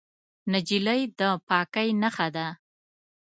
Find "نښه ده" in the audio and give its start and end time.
2.01-2.47